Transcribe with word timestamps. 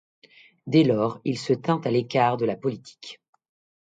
Dès 0.65 0.83
lors, 0.83 1.21
il 1.25 1.37
se 1.37 1.53
tint 1.53 1.79
à 1.83 1.91
l'écart 1.91 2.35
de 2.37 2.45
la 2.45 2.55
politique. 2.55 3.21